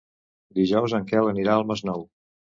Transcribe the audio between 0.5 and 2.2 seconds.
Dijous en Quel anirà al Masnou.